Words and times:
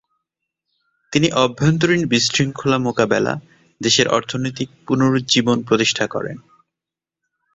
তিনি 1.13 1.27
অভ্যন্তরীণ 1.35 2.01
বিশৃঙ্খলা 2.05 2.77
মোকাবেলা, 2.77 3.33
দেশের 3.81 4.07
অর্থনৈতিক 4.07 4.69
পুনরুজ্জীবন 4.87 5.57
প্রতিষ্ঠা 5.63 6.05
করেন। 6.07 6.37